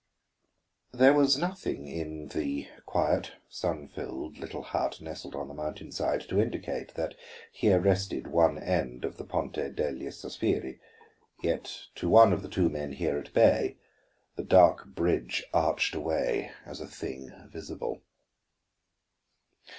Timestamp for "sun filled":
3.47-4.39